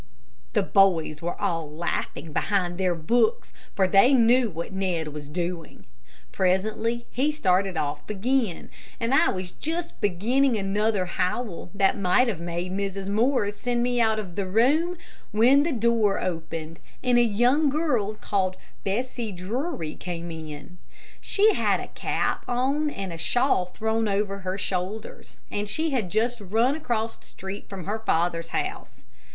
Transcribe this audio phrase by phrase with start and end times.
[0.53, 5.85] The boys were all laughing behind their books, for they knew what Ned was doing.
[6.31, 12.41] Presently he started off again, and I was just beginning another howl that might have
[12.41, 13.09] made Mrs.
[13.09, 14.97] Morris send me out of the room,
[15.31, 20.79] when the door opened, and a young girl called Bessie Drury came in.
[21.19, 26.09] She had a cap on and a shawl thrown over her shoulders, and she had
[26.09, 29.05] just run across the street from her father's house.